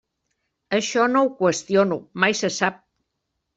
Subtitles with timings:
[0.77, 2.83] Això no ho qüestiono, mai se sap.